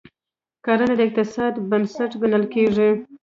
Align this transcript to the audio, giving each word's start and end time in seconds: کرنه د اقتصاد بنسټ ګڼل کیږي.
کرنه 0.65 0.93
د 0.99 1.01
اقتصاد 1.07 1.53
بنسټ 1.69 2.11
ګڼل 2.21 2.43
کیږي. 2.53 2.89